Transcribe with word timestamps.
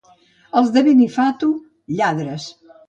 Els 0.61 0.71
de 0.77 0.83
Benifato, 0.87 1.53
lladres. 1.99 2.51